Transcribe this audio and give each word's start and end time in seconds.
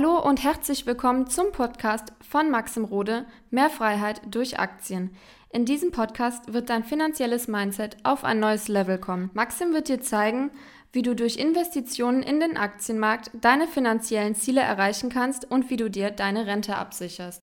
Hallo 0.00 0.18
und 0.18 0.42
herzlich 0.42 0.86
willkommen 0.86 1.26
zum 1.26 1.52
Podcast 1.52 2.14
von 2.26 2.50
Maxim 2.50 2.84
Rode 2.84 3.26
Mehr 3.50 3.68
Freiheit 3.68 4.22
durch 4.30 4.58
Aktien. 4.58 5.14
In 5.50 5.66
diesem 5.66 5.90
Podcast 5.90 6.54
wird 6.54 6.70
dein 6.70 6.84
finanzielles 6.84 7.48
Mindset 7.48 7.98
auf 8.02 8.24
ein 8.24 8.40
neues 8.40 8.68
Level 8.68 8.96
kommen. 8.96 9.28
Maxim 9.34 9.74
wird 9.74 9.88
dir 9.88 10.00
zeigen, 10.00 10.52
wie 10.92 11.02
du 11.02 11.14
durch 11.14 11.36
Investitionen 11.36 12.22
in 12.22 12.40
den 12.40 12.56
Aktienmarkt 12.56 13.30
deine 13.34 13.68
finanziellen 13.68 14.34
Ziele 14.34 14.62
erreichen 14.62 15.10
kannst 15.10 15.50
und 15.50 15.68
wie 15.68 15.76
du 15.76 15.90
dir 15.90 16.10
deine 16.10 16.46
Rente 16.46 16.76
absicherst. 16.76 17.42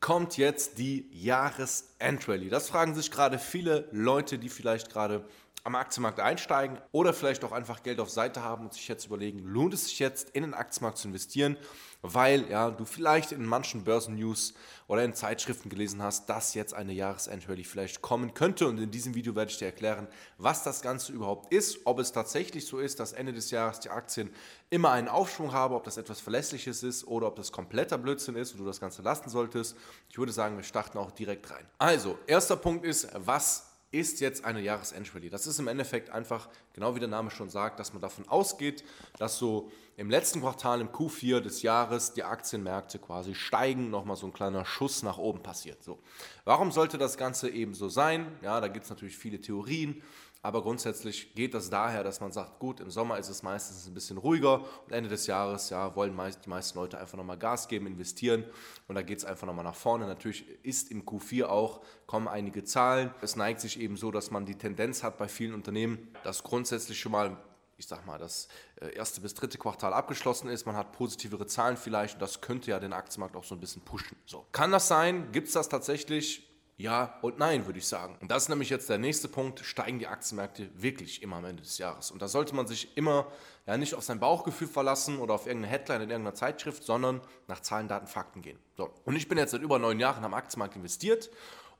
Kommt 0.00 0.36
jetzt 0.36 0.76
die 0.76 1.08
Jahresendrallye? 1.10 2.50
Das 2.50 2.68
fragen 2.68 2.94
sich 2.94 3.10
gerade 3.10 3.38
viele 3.38 3.88
Leute, 3.92 4.38
die 4.38 4.50
vielleicht 4.50 4.92
gerade 4.92 5.24
am 5.66 5.74
Aktienmarkt 5.74 6.20
einsteigen 6.20 6.78
oder 6.92 7.12
vielleicht 7.12 7.42
auch 7.42 7.50
einfach 7.50 7.82
Geld 7.82 7.98
auf 7.98 8.08
Seite 8.08 8.40
haben 8.44 8.66
und 8.66 8.74
sich 8.74 8.86
jetzt 8.86 9.06
überlegen, 9.06 9.40
lohnt 9.40 9.74
es 9.74 9.86
sich 9.86 9.98
jetzt 9.98 10.30
in 10.30 10.42
den 10.42 10.54
Aktienmarkt 10.54 10.96
zu 10.96 11.08
investieren, 11.08 11.56
weil 12.02 12.48
ja, 12.48 12.70
du 12.70 12.84
vielleicht 12.84 13.32
in 13.32 13.44
manchen 13.44 13.82
Börsennews 13.82 14.54
oder 14.86 15.02
in 15.02 15.12
Zeitschriften 15.12 15.68
gelesen 15.68 16.00
hast, 16.04 16.28
dass 16.28 16.54
jetzt 16.54 16.72
eine 16.72 16.92
Jahresendrallye 16.92 17.64
vielleicht 17.64 18.00
kommen 18.00 18.32
könnte 18.32 18.68
und 18.68 18.78
in 18.78 18.92
diesem 18.92 19.16
Video 19.16 19.34
werde 19.34 19.50
ich 19.50 19.58
dir 19.58 19.64
erklären, 19.64 20.06
was 20.38 20.62
das 20.62 20.82
Ganze 20.82 21.10
überhaupt 21.10 21.52
ist, 21.52 21.80
ob 21.84 21.98
es 21.98 22.12
tatsächlich 22.12 22.64
so 22.64 22.78
ist, 22.78 23.00
dass 23.00 23.12
Ende 23.12 23.32
des 23.32 23.50
Jahres 23.50 23.80
die 23.80 23.90
Aktien 23.90 24.30
immer 24.70 24.92
einen 24.92 25.08
Aufschwung 25.08 25.52
haben, 25.52 25.74
ob 25.74 25.82
das 25.82 25.96
etwas 25.96 26.20
Verlässliches 26.20 26.84
ist 26.84 27.08
oder 27.08 27.26
ob 27.26 27.34
das 27.34 27.50
kompletter 27.50 27.98
Blödsinn 27.98 28.36
ist 28.36 28.52
und 28.52 28.60
du 28.60 28.66
das 28.66 28.78
Ganze 28.78 29.02
lassen 29.02 29.30
solltest. 29.30 29.76
Ich 30.10 30.16
würde 30.16 30.30
sagen, 30.30 30.56
wir 30.56 30.64
starten 30.64 30.96
auch 30.98 31.10
direkt 31.10 31.50
rein. 31.50 31.66
Also, 31.78 32.16
erster 32.28 32.54
Punkt 32.54 32.84
ist, 32.84 33.08
was 33.14 33.75
ist 33.90 34.20
jetzt 34.20 34.44
eine 34.44 34.60
Jahresendrallye. 34.60 35.30
Das 35.30 35.46
ist 35.46 35.58
im 35.58 35.68
Endeffekt 35.68 36.10
einfach, 36.10 36.48
genau 36.72 36.94
wie 36.94 37.00
der 37.00 37.08
Name 37.08 37.30
schon 37.30 37.48
sagt, 37.48 37.78
dass 37.80 37.92
man 37.92 38.02
davon 38.02 38.28
ausgeht, 38.28 38.84
dass 39.18 39.38
so 39.38 39.70
im 39.96 40.10
letzten 40.10 40.40
Quartal, 40.40 40.80
im 40.80 40.88
Q4 40.88 41.40
des 41.40 41.62
Jahres, 41.62 42.12
die 42.12 42.24
Aktienmärkte 42.24 42.98
quasi 42.98 43.34
steigen, 43.34 43.90
nochmal 43.90 44.16
so 44.16 44.26
ein 44.26 44.32
kleiner 44.32 44.64
Schuss 44.64 45.02
nach 45.02 45.18
oben 45.18 45.42
passiert. 45.42 45.82
So. 45.82 45.98
Warum 46.44 46.72
sollte 46.72 46.98
das 46.98 47.16
Ganze 47.16 47.48
eben 47.48 47.74
so 47.74 47.88
sein? 47.88 48.26
Ja, 48.42 48.60
da 48.60 48.68
gibt 48.68 48.84
es 48.84 48.90
natürlich 48.90 49.16
viele 49.16 49.40
Theorien. 49.40 50.02
Aber 50.42 50.62
grundsätzlich 50.62 51.34
geht 51.34 51.54
das 51.54 51.70
daher, 51.70 52.04
dass 52.04 52.20
man 52.20 52.30
sagt, 52.32 52.58
gut, 52.58 52.80
im 52.80 52.90
Sommer 52.90 53.18
ist 53.18 53.28
es 53.28 53.42
meistens 53.42 53.86
ein 53.86 53.94
bisschen 53.94 54.16
ruhiger 54.16 54.60
und 54.84 54.92
Ende 54.92 55.08
des 55.08 55.26
Jahres 55.26 55.70
ja, 55.70 55.94
wollen 55.96 56.14
meist, 56.14 56.44
die 56.44 56.48
meisten 56.48 56.78
Leute 56.78 56.98
einfach 56.98 57.16
nochmal 57.16 57.38
Gas 57.38 57.68
geben, 57.68 57.86
investieren 57.86 58.44
und 58.86 58.94
da 58.94 59.02
geht 59.02 59.18
es 59.18 59.24
einfach 59.24 59.46
nochmal 59.46 59.64
nach 59.64 59.74
vorne. 59.74 60.06
Natürlich 60.06 60.46
ist 60.62 60.90
im 60.90 61.04
Q4 61.04 61.46
auch, 61.46 61.80
kommen 62.06 62.28
einige 62.28 62.64
Zahlen. 62.64 63.12
Es 63.20 63.36
neigt 63.36 63.60
sich 63.60 63.80
eben 63.80 63.96
so, 63.96 64.10
dass 64.10 64.30
man 64.30 64.46
die 64.46 64.56
Tendenz 64.56 65.02
hat 65.02 65.18
bei 65.18 65.28
vielen 65.28 65.54
Unternehmen, 65.54 66.08
dass 66.22 66.42
grundsätzlich 66.42 67.00
schon 67.00 67.12
mal 67.12 67.36
ich 67.78 67.86
sag 67.86 68.06
mal, 68.06 68.18
das 68.18 68.48
äh, 68.80 68.94
erste 68.94 69.20
bis 69.20 69.34
dritte 69.34 69.58
Quartal 69.58 69.92
abgeschlossen 69.92 70.48
ist, 70.48 70.64
man 70.64 70.76
hat 70.76 70.92
positivere 70.92 71.46
Zahlen 71.46 71.76
vielleicht 71.76 72.14
und 72.14 72.22
das 72.22 72.40
könnte 72.40 72.70
ja 72.70 72.78
den 72.78 72.92
Aktienmarkt 72.92 73.36
auch 73.36 73.44
so 73.44 73.54
ein 73.54 73.60
bisschen 73.60 73.82
pushen. 73.82 74.16
So. 74.24 74.46
Kann 74.52 74.72
das 74.72 74.88
sein? 74.88 75.30
Gibt 75.32 75.48
es 75.48 75.52
das 75.52 75.68
tatsächlich? 75.68 76.46
Ja 76.78 77.18
und 77.22 77.38
nein, 77.38 77.64
würde 77.64 77.78
ich 77.78 77.86
sagen. 77.86 78.16
Und 78.20 78.30
das 78.30 78.44
ist 78.44 78.48
nämlich 78.50 78.68
jetzt 78.68 78.90
der 78.90 78.98
nächste 78.98 79.28
Punkt. 79.28 79.60
Steigen 79.60 79.98
die 79.98 80.06
Aktienmärkte 80.06 80.68
wirklich 80.74 81.22
immer 81.22 81.36
am 81.36 81.46
Ende 81.46 81.62
des 81.62 81.78
Jahres? 81.78 82.10
Und 82.10 82.20
da 82.20 82.28
sollte 82.28 82.54
man 82.54 82.66
sich 82.66 82.96
immer 82.96 83.26
ja, 83.66 83.78
nicht 83.78 83.94
auf 83.94 84.04
sein 84.04 84.20
Bauchgefühl 84.20 84.68
verlassen 84.68 85.18
oder 85.18 85.34
auf 85.34 85.46
irgendeine 85.46 85.72
Headline 85.72 86.02
in 86.02 86.10
irgendeiner 86.10 86.34
Zeitschrift, 86.34 86.84
sondern 86.84 87.22
nach 87.48 87.60
Zahlen, 87.60 87.88
Daten, 87.88 88.06
Fakten 88.06 88.42
gehen. 88.42 88.58
So. 88.76 88.90
Und 89.04 89.16
ich 89.16 89.26
bin 89.26 89.38
jetzt 89.38 89.52
seit 89.52 89.62
über 89.62 89.78
neun 89.78 89.98
Jahren 89.98 90.22
am 90.24 90.34
Aktienmarkt 90.34 90.76
investiert 90.76 91.30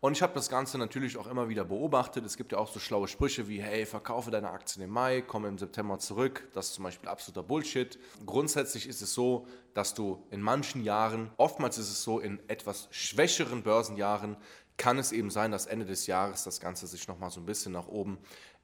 und 0.00 0.12
ich 0.12 0.22
habe 0.22 0.34
das 0.34 0.50
Ganze 0.50 0.76
natürlich 0.76 1.16
auch 1.16 1.26
immer 1.26 1.48
wieder 1.48 1.64
beobachtet. 1.64 2.24
Es 2.26 2.36
gibt 2.36 2.52
ja 2.52 2.58
auch 2.58 2.70
so 2.70 2.78
schlaue 2.78 3.08
Sprüche 3.08 3.48
wie, 3.48 3.62
hey, 3.62 3.86
verkaufe 3.86 4.30
deine 4.30 4.50
Aktien 4.50 4.84
im 4.84 4.90
Mai, 4.90 5.22
komme 5.22 5.48
im 5.48 5.56
September 5.56 5.98
zurück. 5.98 6.48
Das 6.52 6.68
ist 6.68 6.74
zum 6.74 6.84
Beispiel 6.84 7.08
absoluter 7.08 7.42
Bullshit. 7.42 7.98
Grundsätzlich 8.26 8.86
ist 8.86 9.00
es 9.00 9.14
so, 9.14 9.46
dass 9.72 9.94
du 9.94 10.22
in 10.30 10.42
manchen 10.42 10.84
Jahren, 10.84 11.30
oftmals 11.38 11.78
ist 11.78 11.90
es 11.90 12.02
so, 12.02 12.20
in 12.20 12.40
etwas 12.48 12.88
schwächeren 12.90 13.62
Börsenjahren, 13.62 14.36
kann 14.76 14.98
es 14.98 15.12
eben 15.12 15.30
sein, 15.30 15.50
dass 15.50 15.66
Ende 15.66 15.86
des 15.86 16.06
Jahres 16.06 16.44
das 16.44 16.60
Ganze 16.60 16.86
sich 16.86 17.08
nochmal 17.08 17.30
so 17.30 17.40
ein 17.40 17.46
bisschen 17.46 17.72
nach 17.72 17.88
oben 17.88 18.18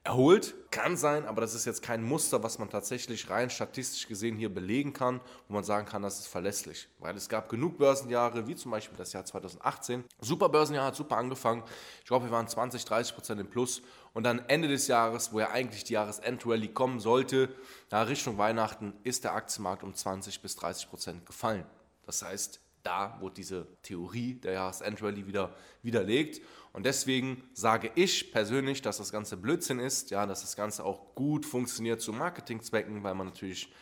erholt. 0.04 0.54
Kann 0.70 0.96
sein, 0.96 1.26
aber 1.26 1.40
das 1.40 1.54
ist 1.54 1.64
jetzt 1.64 1.82
kein 1.82 2.02
Muster, 2.02 2.42
was 2.42 2.58
man 2.58 2.68
tatsächlich 2.68 3.30
rein 3.30 3.50
statistisch 3.50 4.08
gesehen 4.08 4.36
hier 4.36 4.52
belegen 4.52 4.92
kann, 4.92 5.20
wo 5.48 5.54
man 5.54 5.64
sagen 5.64 5.86
kann, 5.86 6.02
das 6.02 6.18
ist 6.18 6.26
verlässlich. 6.26 6.88
Weil 6.98 7.16
es 7.16 7.28
gab 7.28 7.48
genug 7.48 7.78
Börsenjahre, 7.78 8.46
wie 8.46 8.56
zum 8.56 8.72
Beispiel 8.72 8.96
das 8.96 9.12
Jahr 9.12 9.24
2018. 9.24 10.04
Super 10.20 10.48
Börsenjahr 10.48 10.86
hat 10.86 10.96
super 10.96 11.16
angefangen. 11.16 11.62
Ich 12.00 12.06
glaube, 12.06 12.26
wir 12.26 12.32
waren 12.32 12.48
20, 12.48 12.84
30 12.84 13.14
Prozent 13.14 13.40
im 13.40 13.48
Plus. 13.48 13.82
Und 14.12 14.24
dann 14.24 14.40
Ende 14.48 14.68
des 14.68 14.88
Jahres, 14.88 15.32
wo 15.32 15.40
ja 15.40 15.50
eigentlich 15.50 15.84
die 15.84 15.94
Jahresendrallye 15.94 16.68
kommen 16.68 16.98
sollte, 17.00 17.54
ja, 17.90 18.02
Richtung 18.02 18.38
Weihnachten, 18.38 18.94
ist 19.04 19.24
der 19.24 19.34
Aktienmarkt 19.34 19.84
um 19.84 19.94
20 19.94 20.42
bis 20.42 20.56
30 20.56 20.88
Prozent 20.90 21.26
gefallen. 21.26 21.64
Das 22.04 22.22
heißt, 22.22 22.60
da 22.82 23.16
wurde 23.20 23.34
diese 23.34 23.66
Theorie 23.82 24.34
der 24.34 24.52
Jahresendrallye 24.52 25.26
wieder 25.26 25.54
widerlegt. 25.82 26.40
Und 26.72 26.86
deswegen 26.86 27.42
sage 27.52 27.90
ich 27.94 28.32
persönlich, 28.32 28.82
dass 28.82 28.98
das 28.98 29.12
Ganze 29.12 29.36
Blödsinn 29.36 29.78
ist, 29.78 30.10
ja, 30.10 30.26
dass 30.26 30.40
das 30.40 30.56
Ganze 30.56 30.84
auch 30.84 31.14
gut 31.14 31.44
funktioniert 31.44 32.00
zu 32.00 32.12
Marketingzwecken, 32.12 33.02
weil 33.02 33.14
man 33.14 33.26
natürlich 33.26 33.72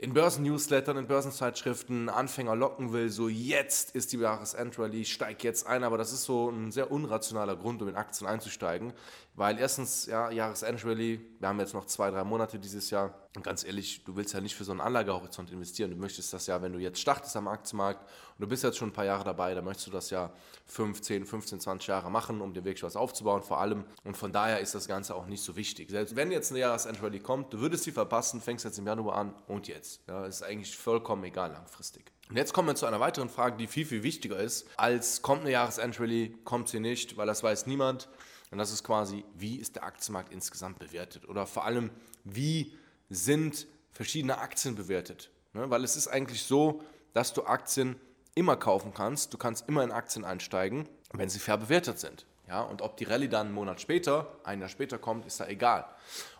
in 0.00 0.12
Börsennewslettern, 0.12 0.96
in 0.96 1.08
Börsenzeitschriften 1.08 2.08
Anfänger 2.08 2.54
locken 2.54 2.92
will, 2.92 3.08
so 3.10 3.28
jetzt 3.28 3.96
ist 3.96 4.12
die 4.12 4.18
Jahresendrallye, 4.18 5.04
steig 5.04 5.42
jetzt 5.42 5.66
ein, 5.66 5.82
aber 5.82 5.98
das 5.98 6.12
ist 6.12 6.22
so 6.22 6.50
ein 6.50 6.70
sehr 6.70 6.92
unrationaler 6.92 7.56
Grund, 7.56 7.82
um 7.82 7.88
in 7.88 7.96
Aktien 7.96 8.28
einzusteigen, 8.28 8.92
weil 9.34 9.58
erstens, 9.58 10.06
ja, 10.06 10.30
Jahresendrallye, 10.30 11.18
wir 11.40 11.48
haben 11.48 11.58
jetzt 11.58 11.74
noch 11.74 11.86
zwei, 11.86 12.12
drei 12.12 12.22
Monate 12.22 12.60
dieses 12.60 12.90
Jahr 12.90 13.12
und 13.38 13.44
ganz 13.44 13.62
ehrlich, 13.62 14.02
du 14.04 14.16
willst 14.16 14.34
ja 14.34 14.40
nicht 14.40 14.56
für 14.56 14.64
so 14.64 14.72
einen 14.72 14.80
Anlagehorizont 14.80 15.52
investieren, 15.52 15.92
du 15.92 15.96
möchtest 15.96 16.32
das 16.32 16.48
ja, 16.48 16.60
wenn 16.60 16.72
du 16.72 16.80
jetzt 16.80 17.00
startest 17.00 17.36
am 17.36 17.46
Aktienmarkt 17.46 18.02
und 18.02 18.42
du 18.42 18.48
bist 18.48 18.64
jetzt 18.64 18.76
schon 18.76 18.88
ein 18.88 18.92
paar 18.92 19.04
Jahre 19.04 19.22
dabei, 19.22 19.54
dann 19.54 19.64
möchtest 19.64 19.86
du 19.86 19.92
das 19.92 20.10
ja 20.10 20.32
15, 20.66 21.24
15, 21.24 21.60
20 21.60 21.86
Jahre 21.86 22.10
machen, 22.10 22.40
um 22.40 22.52
dir 22.52 22.64
wirklich 22.64 22.82
was 22.82 22.96
aufzubauen 22.96 23.42
vor 23.42 23.60
allem 23.60 23.84
und 24.02 24.16
von 24.16 24.32
daher 24.32 24.58
ist 24.58 24.74
das 24.74 24.88
Ganze 24.88 25.14
auch 25.14 25.26
nicht 25.26 25.42
so 25.42 25.54
wichtig. 25.54 25.88
Selbst 25.90 26.16
wenn 26.16 26.32
jetzt 26.32 26.50
eine 26.50 26.58
Jahresendrallye 26.58 27.20
kommt, 27.20 27.52
du 27.52 27.60
würdest 27.60 27.84
sie 27.84 27.92
verpassen, 27.92 28.40
fängst 28.40 28.64
jetzt 28.64 28.78
im 28.80 28.86
Januar 28.88 29.16
an 29.16 29.34
und 29.46 29.68
jetzt. 29.68 30.00
Ja, 30.08 30.26
ist 30.26 30.42
eigentlich 30.42 30.76
vollkommen 30.76 31.22
egal 31.22 31.52
langfristig. 31.52 32.10
Und 32.28 32.36
jetzt 32.36 32.52
kommen 32.52 32.66
wir 32.66 32.74
zu 32.74 32.86
einer 32.86 32.98
weiteren 32.98 33.28
Frage, 33.28 33.56
die 33.56 33.68
viel, 33.68 33.86
viel 33.86 34.02
wichtiger 34.02 34.38
ist, 34.38 34.66
als 34.76 35.22
kommt 35.22 35.42
eine 35.42 35.52
Jahresendrallye, 35.52 36.34
kommt 36.44 36.68
sie 36.68 36.80
nicht, 36.80 37.16
weil 37.16 37.28
das 37.28 37.44
weiß 37.44 37.66
niemand. 37.66 38.08
Und 38.50 38.58
das 38.58 38.72
ist 38.72 38.82
quasi, 38.82 39.24
wie 39.36 39.56
ist 39.56 39.76
der 39.76 39.84
Aktienmarkt 39.84 40.32
insgesamt 40.32 40.78
bewertet? 40.78 41.28
Oder 41.28 41.46
vor 41.46 41.64
allem, 41.64 41.90
wie 42.24 42.72
sind 43.10 43.66
verschiedene 43.90 44.38
Aktien 44.38 44.74
bewertet? 44.74 45.30
Ne? 45.52 45.70
Weil 45.70 45.84
es 45.84 45.96
ist 45.96 46.08
eigentlich 46.08 46.42
so, 46.42 46.82
dass 47.12 47.32
du 47.32 47.44
Aktien 47.44 47.96
immer 48.34 48.56
kaufen 48.56 48.94
kannst. 48.94 49.32
Du 49.32 49.38
kannst 49.38 49.68
immer 49.68 49.82
in 49.82 49.90
Aktien 49.90 50.24
einsteigen, 50.24 50.88
wenn 51.12 51.28
sie 51.28 51.38
fair 51.38 51.56
bewertet 51.56 51.98
sind. 51.98 52.26
Ja, 52.46 52.62
und 52.62 52.80
ob 52.80 52.96
die 52.96 53.04
Rallye 53.04 53.28
dann 53.28 53.48
einen 53.48 53.54
Monat 53.54 53.78
später, 53.78 54.38
ein 54.42 54.60
Jahr 54.60 54.70
später 54.70 54.96
kommt, 54.98 55.26
ist 55.26 55.38
da 55.38 55.46
egal. 55.48 55.84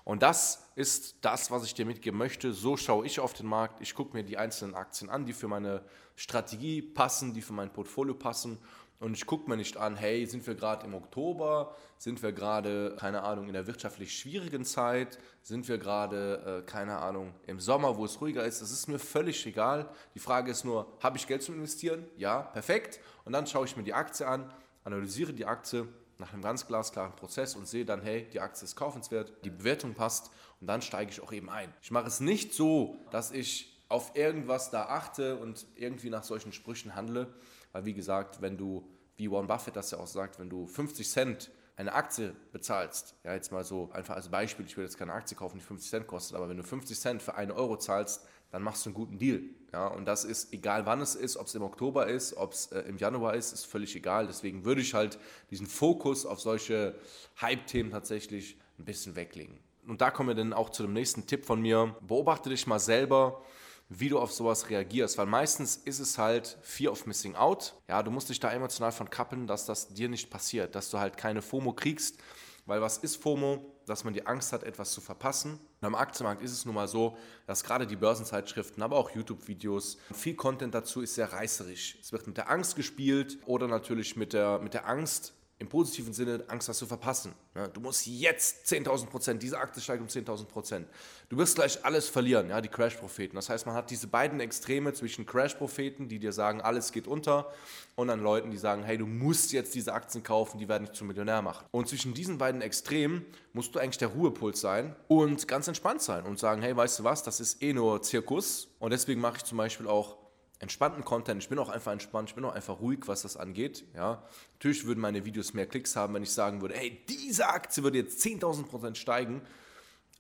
Und 0.05 0.23
das 0.23 0.71
ist 0.75 1.17
das, 1.21 1.51
was 1.51 1.65
ich 1.65 1.75
dir 1.75 1.85
mitgeben 1.85 2.19
möchte. 2.19 2.55
So 2.55 2.79
schaue 2.79 3.05
ich 3.05 3.21
auf 3.21 3.35
den 3.35 3.47
Markt. 3.47 3.83
Ich 3.83 3.95
gucke 3.95 4.17
mir 4.17 4.23
die 4.23 4.39
einzelnen 4.39 4.75
Aktien 4.75 5.11
an, 5.11 5.27
die 5.27 5.35
für 5.35 5.49
meine 5.49 5.85
Strategie 6.17 6.81
passen, 6.81 7.35
die 7.35 7.43
für 7.43 7.53
mein 7.53 7.71
Portfolio 7.71 8.15
passen. 8.15 8.59
Und 9.01 9.15
ich 9.15 9.27
gucke 9.27 9.49
mir 9.49 9.57
nicht 9.57 9.77
an, 9.77 9.95
hey, 9.97 10.27
sind 10.27 10.47
wir 10.47 10.57
gerade 10.57 10.85
im 10.85 10.95
Oktober, 10.95 11.77
sind 11.99 12.21
wir 12.23 12.33
gerade, 12.33 12.97
keine 12.99 13.23
Ahnung, 13.23 13.47
in 13.47 13.53
der 13.53 13.69
wirtschaftlich 13.69 14.19
schwierigen 14.19 14.65
Zeit, 14.65 15.19
sind 15.43 15.69
wir 15.69 15.79
gerade, 15.79 16.63
äh, 16.65 16.67
keine 16.69 16.99
Ahnung, 16.99 17.33
im 17.47 17.61
Sommer, 17.61 17.97
wo 17.97 18.05
es 18.05 18.21
ruhiger 18.21 18.45
ist. 18.45 18.61
Das 18.61 18.73
ist 18.73 18.89
mir 18.89 18.99
völlig 18.99 19.47
egal. 19.47 19.89
Die 20.15 20.19
Frage 20.19 20.51
ist 20.51 20.65
nur, 20.65 20.93
habe 21.01 21.17
ich 21.17 21.29
Geld 21.29 21.43
zum 21.43 21.55
Investieren? 21.55 22.07
Ja, 22.17 22.43
perfekt. 22.43 22.99
Und 23.25 23.33
dann 23.33 23.47
schaue 23.47 23.67
ich 23.67 23.77
mir 23.77 23.85
die 23.85 23.95
Aktie 23.95 24.27
an, 24.27 24.53
analysiere 24.83 25.33
die 25.33 25.47
Aktie 25.47 25.87
nach 26.19 26.33
einem 26.33 26.43
ganz 26.43 26.67
glasklaren 26.67 27.15
Prozess 27.15 27.55
und 27.55 27.69
sehe 27.69 27.85
dann, 27.85 28.03
hey, 28.03 28.27
die 28.33 28.41
Aktie 28.41 28.65
ist 28.65 28.75
kaufenswert, 28.75 29.33
die 29.45 29.51
Bewertung 29.51 29.95
passt 29.95 30.31
und 30.61 30.67
dann 30.67 30.83
steige 30.83 31.13
ich 31.13 31.21
auch 31.21 31.33
eben 31.33 31.49
ein. 31.49 31.73
Ich 31.83 31.91
mache 31.91 32.09
es 32.09 32.21
nicht 32.21 32.53
so, 32.53 32.99
dass 33.11 33.31
ich 33.31 33.79
auf 33.89 34.17
irgendwas 34.17 34.71
da 34.71 34.87
achte 34.87 35.37
und 35.37 35.67
irgendwie 35.77 36.11
nach 36.11 36.25
solchen 36.25 36.53
Sprüchen 36.53 36.95
handle, 36.95 37.33
weil 37.73 37.85
wie 37.85 37.95
gesagt, 37.95 38.43
wenn 38.43 38.57
du, 38.57 38.89
wie 39.19 39.31
Warren 39.31 39.47
Buffett 39.47 39.77
das 39.77 39.91
ja 39.91 39.99
auch 39.99 40.07
sagt, 40.07 40.39
wenn 40.39 40.49
du 40.49 40.67
50 40.67 41.09
Cent 41.09 41.51
eine 41.77 41.93
Aktie 41.93 42.35
bezahlst, 42.51 43.15
ja 43.25 43.35
jetzt 43.35 43.53
mal 43.53 43.63
so 43.65 43.91
einfach 43.93 44.17
als 44.17 44.29
Beispiel, 44.29 44.67
ich 44.67 44.77
will 44.77 44.85
jetzt 44.85 44.99
keine 44.99 45.13
Aktie 45.13 45.37
kaufen, 45.37 45.59
die 45.59 45.65
50 45.65 45.91
Cent 45.91 46.07
kostet, 46.07 46.37
aber 46.37 46.49
wenn 46.49 46.57
du 46.57 46.65
50 46.65 46.99
Cent 46.99 47.23
für 47.23 47.35
einen 47.35 47.53
Euro 47.53 47.77
zahlst, 47.77 48.27
dann 48.51 48.63
machst 48.63 48.85
du 48.85 48.91
einen 48.91 48.95
guten 48.95 49.19
Deal. 49.19 49.43
Ja, 49.73 49.89
und 49.89 50.07
das 50.07 50.25
ist 50.25 50.53
egal, 50.53 50.87
wann 50.87 51.01
es 51.01 51.15
ist, 51.15 51.37
ob 51.37 51.47
es 51.47 51.55
im 51.55 51.63
Oktober 51.63 52.07
ist, 52.07 52.35
ob 52.37 52.53
es 52.53 52.69
äh, 52.69 52.81
im 52.81 52.97
Januar 52.97 53.35
ist, 53.35 53.53
ist 53.53 53.67
völlig 53.67 53.95
egal. 53.95 54.27
Deswegen 54.27 54.65
würde 54.65 54.81
ich 54.81 54.95
halt 54.95 55.19
diesen 55.51 55.67
Fokus 55.67 56.25
auf 56.25 56.41
solche 56.41 56.95
Hype-Themen 57.41 57.91
tatsächlich 57.91 58.57
ein 58.79 58.87
bisschen 58.87 59.15
weglegen. 59.15 59.59
Und 59.87 60.01
da 60.01 60.11
kommen 60.11 60.31
wir 60.31 60.35
dann 60.35 60.53
auch 60.53 60.71
zu 60.71 60.83
dem 60.83 60.95
nächsten 60.95 61.27
Tipp 61.27 61.45
von 61.45 61.61
mir. 61.61 61.95
Beobachte 62.07 62.49
dich 62.49 62.67
mal 62.67 62.79
selber, 62.79 63.43
wie 63.89 64.09
du 64.09 64.19
auf 64.19 64.33
sowas 64.33 64.69
reagierst, 64.71 65.19
weil 65.19 65.27
meistens 65.27 65.77
ist 65.77 65.99
es 65.99 66.19
halt 66.19 66.59
Fear 66.63 66.93
of 66.93 67.07
Missing 67.07 67.37
Out. 67.37 67.75
Ja, 67.89 68.03
du 68.03 68.11
musst 68.11 68.29
dich 68.29 68.41
da 68.41 68.51
emotional 68.53 68.93
von 68.93 69.09
kappeln, 69.09 69.47
dass 69.47 69.67
das 69.67 69.89
dir 69.89 70.09
nicht 70.09 70.31
passiert, 70.31 70.75
dass 70.75 70.91
du 70.91 70.99
halt 70.99 71.17
keine 71.17 71.43
FOMO 71.43 71.73
kriegst, 71.73 72.19
weil 72.67 72.81
was 72.81 72.99
ist 72.99 73.17
FOMO? 73.17 73.79
dass 73.89 74.05
man 74.05 74.15
die 74.15 74.27
Angst 74.27 74.53
hat, 74.53 74.63
etwas 74.63 74.93
zu 74.93 75.01
verpassen. 75.01 75.59
Und 75.81 75.87
am 75.87 75.95
Aktienmarkt 75.95 76.43
ist 76.43 76.53
es 76.53 76.65
nun 76.65 76.75
mal 76.75 76.89
so, 76.89 77.17
dass 77.47 77.65
gerade 77.65 77.87
die 77.87 77.97
Börsenzeitschriften, 77.97 78.83
aber 78.83 78.97
auch 78.97 79.11
YouTube-Videos, 79.11 79.99
viel 80.13 80.35
Content 80.35 80.75
dazu 80.75 81.01
ist 81.01 81.15
sehr 81.15 81.33
reißerisch. 81.33 81.99
Es 82.01 82.13
wird 82.13 82.27
mit 82.27 82.37
der 82.37 82.51
Angst 82.51 82.77
gespielt 82.77 83.39
oder 83.47 83.69
natürlich 83.69 84.17
mit 84.17 84.33
der, 84.33 84.59
mit 84.59 84.75
der 84.75 84.87
Angst, 84.87 85.35
im 85.61 85.69
positiven 85.69 86.13
Sinne 86.13 86.45
Angst 86.49 86.69
hast 86.69 86.79
zu 86.79 86.87
verpassen. 86.87 87.35
Du 87.73 87.81
musst 87.81 88.07
jetzt 88.07 88.67
10.000 88.67 89.07
Prozent, 89.07 89.43
diese 89.43 89.59
Aktie 89.59 89.83
steigt 89.83 90.01
um 90.01 90.07
10.000 90.07 90.45
Prozent. 90.45 90.87
Du 91.29 91.37
wirst 91.37 91.57
gleich 91.57 91.85
alles 91.85 92.09
verlieren, 92.09 92.51
ja, 92.51 92.61
die 92.61 92.69
Crash-Propheten. 92.69 93.35
Das 93.35 93.49
heißt, 93.49 93.67
man 93.67 93.75
hat 93.75 93.91
diese 93.91 94.07
beiden 94.07 94.39
Extreme 94.39 94.93
zwischen 94.93 95.27
Crash-Propheten, 95.27 96.09
die 96.09 96.21
dir 96.21 96.33
sagen, 96.33 96.61
alles 96.61 96.93
geht 96.93 97.09
unter, 97.09 97.53
und 97.97 98.07
dann 98.07 98.21
Leuten, 98.21 98.53
die 98.53 98.59
sagen, 98.59 98.85
hey, 98.85 98.97
du 98.97 99.07
musst 99.07 99.51
jetzt 99.53 99.75
diese 99.75 99.93
Aktien 99.93 100.23
kaufen, 100.23 100.59
die 100.59 100.69
werden 100.69 100.87
dich 100.87 100.95
zum 100.95 101.09
Millionär 101.09 101.43
machen. 101.43 101.67
Und 101.73 101.89
zwischen 101.89 102.15
diesen 102.15 102.39
beiden 102.39 102.63
Extremen 102.63 103.27
musst 103.53 103.75
du 103.75 103.81
eigentlich 103.81 103.99
der 103.99 104.09
Ruhepuls 104.09 104.61
sein 104.61 104.95
und 105.09 105.49
ganz 105.49 105.67
entspannt 105.67 106.03
sein 106.03 106.25
und 106.25 106.39
sagen, 106.39 106.63
hey, 106.63 106.77
weißt 106.77 107.01
du 107.01 107.05
was, 107.05 107.25
das 107.25 107.41
ist 107.41 107.61
eh 107.61 107.73
nur 107.73 108.01
Zirkus. 108.03 108.69
Und 108.79 108.93
deswegen 108.93 109.21
mache 109.21 109.39
ich 109.39 109.45
zum 109.45 109.59
Beispiel 109.59 109.89
auch 109.89 110.17
entspannten 110.61 111.05
Content. 111.05 111.43
Ich 111.43 111.49
bin 111.49 111.59
auch 111.59 111.69
einfach 111.69 111.93
entspannt, 111.93 112.31
ich 112.31 112.35
bin 112.35 112.45
auch 112.45 112.55
einfach 112.55 112.81
ruhig, 112.81 113.01
was 113.07 113.23
das 113.23 113.37
angeht. 113.37 113.85
Ja. 113.95 114.23
Natürlich 114.55 114.85
würden 114.85 115.01
meine 115.01 115.25
Videos 115.25 115.55
mehr 115.55 115.67
Klicks 115.67 115.95
haben, 115.97 116.15
wenn 116.15 116.23
ich 116.23 116.33
sagen 116.33 116.61
würde, 116.61 116.75
hey, 116.75 117.01
diese 117.09 117.49
Aktie 117.49 117.83
würde 117.83 117.99
jetzt 117.99 118.25
10.000% 118.25 118.95
steigen. 118.97 119.43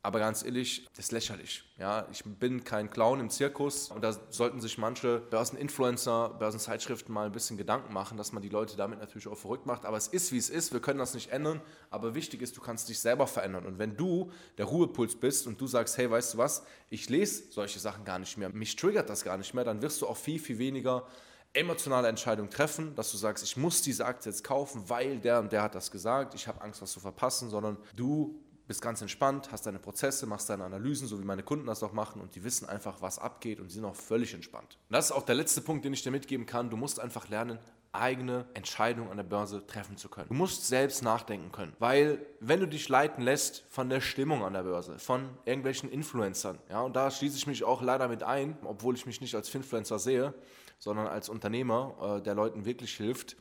Aber 0.08 0.20
ganz 0.20 0.42
ehrlich, 0.42 0.86
das 0.96 1.04
ist 1.04 1.12
lächerlich. 1.12 1.64
Ja, 1.76 2.08
ich 2.10 2.24
bin 2.24 2.64
kein 2.64 2.88
Clown 2.88 3.20
im 3.20 3.28
Zirkus 3.28 3.90
und 3.90 4.00
da 4.02 4.16
sollten 4.30 4.58
sich 4.58 4.78
manche 4.78 5.18
Börseninfluencer, 5.18 6.30
Börsenzeitschriften 6.30 7.12
mal 7.12 7.26
ein 7.26 7.32
bisschen 7.32 7.58
Gedanken 7.58 7.92
machen, 7.92 8.16
dass 8.16 8.32
man 8.32 8.42
die 8.42 8.48
Leute 8.48 8.78
damit 8.78 9.00
natürlich 9.00 9.28
auch 9.28 9.36
verrückt 9.36 9.66
macht. 9.66 9.84
Aber 9.84 9.98
es 9.98 10.08
ist, 10.08 10.32
wie 10.32 10.38
es 10.38 10.48
ist. 10.48 10.72
Wir 10.72 10.80
können 10.80 10.98
das 10.98 11.12
nicht 11.12 11.30
ändern. 11.30 11.60
Aber 11.90 12.14
wichtig 12.14 12.40
ist, 12.40 12.56
du 12.56 12.62
kannst 12.62 12.88
dich 12.88 13.00
selber 13.00 13.26
verändern. 13.26 13.66
Und 13.66 13.78
wenn 13.78 13.98
du 13.98 14.32
der 14.56 14.64
Ruhepuls 14.64 15.14
bist 15.14 15.46
und 15.46 15.60
du 15.60 15.66
sagst, 15.66 15.98
hey, 15.98 16.10
weißt 16.10 16.32
du 16.32 16.38
was, 16.38 16.64
ich 16.88 17.10
lese 17.10 17.42
solche 17.50 17.78
Sachen 17.78 18.06
gar 18.06 18.18
nicht 18.18 18.38
mehr, 18.38 18.48
mich 18.48 18.76
triggert 18.76 19.10
das 19.10 19.24
gar 19.24 19.36
nicht 19.36 19.52
mehr, 19.52 19.64
dann 19.64 19.82
wirst 19.82 20.00
du 20.00 20.06
auch 20.06 20.16
viel, 20.16 20.38
viel 20.38 20.56
weniger 20.56 21.06
emotionale 21.52 22.08
Entscheidungen 22.08 22.48
treffen, 22.48 22.94
dass 22.94 23.12
du 23.12 23.18
sagst, 23.18 23.44
ich 23.44 23.58
muss 23.58 23.82
diese 23.82 24.06
Aktie 24.06 24.30
jetzt 24.30 24.42
kaufen, 24.42 24.88
weil 24.88 25.18
der 25.18 25.40
und 25.40 25.52
der 25.52 25.62
hat 25.62 25.74
das 25.74 25.90
gesagt, 25.90 26.34
ich 26.34 26.48
habe 26.48 26.62
Angst, 26.62 26.80
was 26.80 26.92
zu 26.92 27.00
verpassen, 27.00 27.50
sondern 27.50 27.76
du 27.94 28.40
bist 28.68 28.82
ganz 28.82 29.00
entspannt, 29.00 29.50
hast 29.50 29.66
deine 29.66 29.78
Prozesse, 29.78 30.26
machst 30.26 30.48
deine 30.50 30.62
Analysen, 30.64 31.08
so 31.08 31.18
wie 31.18 31.24
meine 31.24 31.42
Kunden 31.42 31.66
das 31.66 31.82
auch 31.82 31.92
machen 31.92 32.20
und 32.20 32.34
die 32.34 32.44
wissen 32.44 32.68
einfach, 32.68 33.00
was 33.00 33.18
abgeht 33.18 33.60
und 33.60 33.70
die 33.70 33.74
sind 33.74 33.84
auch 33.84 33.96
völlig 33.96 34.34
entspannt. 34.34 34.78
Und 34.88 34.94
das 34.94 35.06
ist 35.06 35.12
auch 35.12 35.24
der 35.24 35.34
letzte 35.34 35.62
Punkt, 35.62 35.84
den 35.84 35.94
ich 35.94 36.02
dir 36.02 36.10
mitgeben 36.10 36.46
kann. 36.46 36.70
Du 36.70 36.76
musst 36.76 37.00
einfach 37.00 37.28
lernen, 37.28 37.58
eigene 37.92 38.44
Entscheidungen 38.52 39.10
an 39.10 39.16
der 39.16 39.24
Börse 39.24 39.66
treffen 39.66 39.96
zu 39.96 40.10
können. 40.10 40.28
Du 40.28 40.34
musst 40.34 40.68
selbst 40.68 41.02
nachdenken 41.02 41.50
können, 41.50 41.72
weil 41.78 42.24
wenn 42.40 42.60
du 42.60 42.66
dich 42.66 42.88
leiten 42.90 43.24
lässt 43.24 43.64
von 43.70 43.88
der 43.88 44.02
Stimmung 44.02 44.44
an 44.44 44.52
der 44.52 44.62
Börse, 44.62 44.98
von 44.98 45.30
irgendwelchen 45.46 45.90
Influencern, 45.90 46.58
ja, 46.68 46.82
und 46.82 46.94
da 46.94 47.10
schließe 47.10 47.38
ich 47.38 47.46
mich 47.46 47.64
auch 47.64 47.80
leider 47.80 48.06
mit 48.08 48.22
ein, 48.22 48.58
obwohl 48.64 48.94
ich 48.94 49.06
mich 49.06 49.22
nicht 49.22 49.34
als 49.34 49.52
Influencer 49.54 49.98
sehe, 49.98 50.34
sondern 50.78 51.06
als 51.06 51.30
Unternehmer, 51.30 52.18
äh, 52.18 52.22
der 52.22 52.34
Leuten 52.34 52.66
wirklich 52.66 52.94
hilft, 52.94 53.36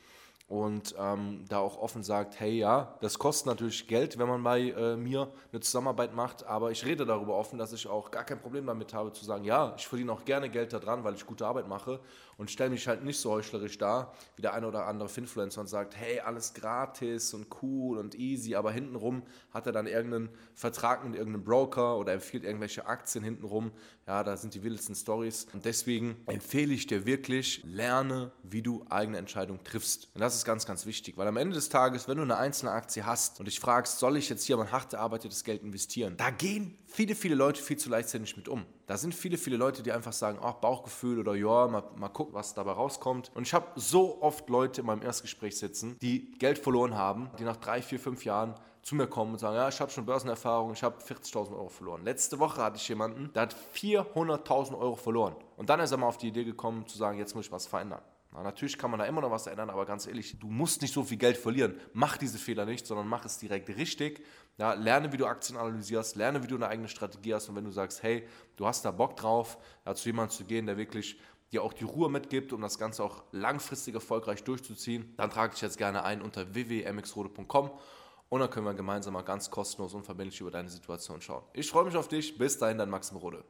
und 0.48 0.96
ähm, 0.98 1.44
da 1.50 1.60
auch 1.60 1.78
offen 1.78 2.04
sagt, 2.04 2.40
hey 2.40 2.58
ja, 2.58 2.96
das 3.02 3.20
kostet 3.20 3.48
natürlich 3.48 3.86
Geld, 3.88 4.18
wenn 4.18 4.30
man 4.30 4.42
bei 4.42 4.70
äh, 4.70 4.96
mir 4.96 5.30
eine 5.52 5.60
Zusammenarbeit 5.60 6.14
macht, 6.16 6.46
aber 6.46 6.72
ich 6.72 6.86
rede 6.86 7.06
darüber 7.06 7.36
offen, 7.36 7.60
dass 7.60 7.74
ich 7.74 7.88
auch 7.88 8.12
gar 8.12 8.24
kein 8.24 8.40
Problem 8.40 8.66
damit 8.66 8.94
habe 8.94 9.12
zu 9.12 9.26
sagen, 9.26 9.44
ja, 9.44 9.74
ich 9.78 9.86
verdiene 9.88 10.12
auch 10.12 10.24
gerne 10.24 10.50
Geld 10.50 10.72
daran, 10.72 11.04
weil 11.04 11.16
ich 11.16 11.26
gute 11.26 11.46
Arbeit 11.46 11.68
mache 11.68 12.00
und 12.38 12.50
stelle 12.50 12.70
mich 12.70 12.88
halt 12.88 13.04
nicht 13.04 13.20
so 13.20 13.32
heuchlerisch 13.32 13.78
dar, 13.78 14.14
wie 14.38 14.42
der 14.42 14.54
eine 14.54 14.68
oder 14.68 14.86
andere 14.86 15.10
Finfluencer 15.10 15.60
und 15.60 15.68
sagt, 15.68 15.98
hey, 15.98 16.22
alles 16.22 16.54
gratis 16.54 17.34
und 17.34 17.48
cool 17.62 17.98
und 17.98 18.16
easy, 18.16 18.56
aber 18.56 18.72
hintenrum 18.72 19.24
hat 19.52 19.66
er 19.66 19.74
dann 19.74 19.88
irgendeinen 19.88 20.30
Vertrag 20.54 21.04
mit 21.04 21.16
irgendeinem 21.16 21.44
Broker 21.44 21.98
oder 21.98 22.14
empfiehlt 22.14 22.46
irgendwelche 22.46 22.86
Aktien 22.86 23.24
hintenrum. 23.24 23.72
Ja, 24.06 24.24
da 24.24 24.38
sind 24.38 24.54
die 24.54 24.64
wildesten 24.64 24.96
Stories. 24.96 25.48
Und 25.52 25.66
deswegen 25.66 26.16
empfehle 26.28 26.74
ich 26.74 26.88
dir 26.88 27.06
wirklich, 27.06 27.64
lerne, 27.66 28.32
wie 28.44 28.62
du 28.62 28.86
eigene 28.90 29.18
Entscheidungen 29.18 29.64
triffst. 29.66 30.10
Und 30.14 30.22
das 30.22 30.37
ist 30.38 30.46
ganz, 30.46 30.66
ganz 30.66 30.86
wichtig, 30.86 31.18
weil 31.18 31.28
am 31.28 31.38
Ende 31.38 31.56
des 31.56 31.70
Tages, 31.70 32.08
wenn 32.08 32.18
du 32.18 32.24
eine 32.24 32.38
einzelne 32.38 32.72
Aktie 32.72 33.06
hast 33.06 33.40
und 33.40 33.46
dich 33.46 33.60
fragst, 33.60 34.00
soll 34.00 34.18
ich 34.18 34.30
jetzt 34.30 34.44
hier 34.44 34.58
mein 34.58 34.72
hart 34.72 34.94
erarbeitetes 34.94 35.44
Geld 35.44 35.64
investieren, 35.64 36.16
da 36.18 36.30
gehen 36.30 36.78
viele, 36.86 37.16
viele 37.16 37.36
Leute 37.36 37.62
viel 37.62 37.78
zu 37.78 37.90
leichtsinnig 37.90 38.38
mit 38.38 38.48
um. 38.48 38.66
Da 38.86 38.98
sind 38.98 39.14
viele, 39.14 39.38
viele 39.38 39.58
Leute, 39.58 39.84
die 39.84 39.92
einfach 39.92 40.14
sagen, 40.14 40.40
ach, 40.42 40.54
Bauchgefühl 40.54 41.20
oder 41.20 41.36
ja, 41.36 41.68
mal, 41.68 41.84
mal 41.96 42.10
gucken, 42.10 42.34
was 42.34 42.54
dabei 42.54 42.72
rauskommt. 42.72 43.32
Und 43.36 43.46
ich 43.46 43.54
habe 43.54 43.68
so 43.76 44.22
oft 44.22 44.50
Leute 44.50 44.82
in 44.82 44.88
meinem 44.88 45.02
Erstgespräch 45.02 45.58
sitzen, 45.58 45.98
die 46.02 46.32
Geld 46.40 46.60
verloren 46.60 46.96
haben, 46.96 47.30
die 47.38 47.44
nach 47.44 47.58
drei, 47.58 47.82
vier, 47.82 48.00
fünf 48.00 48.24
Jahren 48.24 48.56
zu 48.88 48.96
mir 48.96 49.08
kommen 49.08 49.34
und 49.34 49.40
sagen, 49.40 49.58
ja, 49.58 49.68
ich 49.68 49.82
habe 49.82 49.92
schon 49.92 50.06
Börsenerfahrung, 50.06 50.72
ich 50.72 50.82
habe 50.82 50.98
40.000 51.02 51.52
Euro 51.52 51.68
verloren. 51.68 52.06
Letzte 52.06 52.40
Woche 52.40 52.64
hatte 52.64 52.78
ich 52.78 52.88
jemanden, 52.88 53.34
der 53.34 53.42
hat 53.42 53.56
400.000 53.76 54.78
Euro 54.80 54.96
verloren. 54.96 55.36
Und 55.58 55.70
dann 55.70 55.82
ist 55.82 55.92
er 55.92 55.98
mal 55.98 56.08
auf 56.08 56.18
die 56.18 56.30
Idee 56.30 56.46
gekommen 56.46 56.88
zu 56.88 56.98
sagen, 56.98 57.18
jetzt 57.18 57.36
muss 57.36 57.48
ich 57.48 57.52
was 57.52 57.68
verändern. 57.68 58.02
Na, 58.38 58.44
natürlich 58.44 58.78
kann 58.78 58.92
man 58.92 59.00
da 59.00 59.06
immer 59.08 59.22
noch 59.22 59.32
was 59.32 59.48
ändern, 59.48 59.72
aber 59.72 59.88
ganz 59.88 60.06
ehrlich, 60.06 60.38
du 60.40 60.48
musst 60.48 60.84
nicht 60.84 60.94
so 60.94 61.04
viel 61.04 61.18
Geld 61.18 61.38
verlieren. 61.38 61.80
Mach 61.94 62.18
diese 62.18 62.38
Fehler 62.38 62.66
nicht, 62.66 62.86
sondern 62.86 63.08
mach 63.08 63.26
es 63.26 63.40
direkt 63.40 63.68
richtig. 63.70 64.24
Ja, 64.60 64.74
lerne, 64.74 65.12
wie 65.12 65.18
du 65.18 65.26
Aktien 65.26 65.58
analysierst, 65.58 66.16
lerne, 66.16 66.44
wie 66.44 66.48
du 66.48 66.56
eine 66.56 66.68
eigene 66.68 66.88
Strategie 66.88 67.34
hast. 67.34 67.50
Und 67.50 67.56
wenn 67.56 67.64
du 67.64 67.72
sagst, 67.72 68.04
hey, 68.04 68.28
du 68.56 68.68
hast 68.68 68.86
da 68.86 68.92
Bock 68.92 69.16
drauf, 69.16 69.58
ja, 69.88 69.96
zu 69.96 70.10
jemandem 70.10 70.38
zu 70.38 70.46
gehen, 70.46 70.68
der 70.68 70.78
wirklich 70.78 71.20
dir 71.52 71.64
auch 71.64 71.74
die 71.74 71.86
Ruhe 71.86 72.12
mitgibt, 72.12 72.54
um 72.54 72.62
das 72.62 72.78
Ganze 72.78 73.04
auch 73.04 73.24
langfristig 73.32 73.96
erfolgreich 73.96 74.44
durchzuziehen, 74.44 75.16
dann 75.18 75.32
trage 75.32 75.54
ich 75.56 75.62
jetzt 75.62 75.80
gerne 75.80 76.04
ein 76.04 76.22
unter 76.22 76.54
www.mxrode.com 76.54 77.72
und 78.30 78.40
dann 78.40 78.52
können 78.52 78.68
wir 78.68 78.76
gemeinsam 78.76 79.14
mal 79.14 79.24
ganz 79.24 79.50
kostenlos 79.50 79.96
und 79.96 80.04
verbindlich 80.04 80.42
über 80.42 80.52
deine 80.52 80.70
Situation 80.70 81.22
schauen. 81.22 81.44
Ich 81.54 81.72
freue 81.72 81.86
mich 81.86 81.96
auf 81.96 82.08
dich. 82.08 82.38
Bis 82.38 82.60
dahin, 82.60 82.78
dein 82.78 82.92
Maxim 82.92 83.18
Rode. 83.18 83.44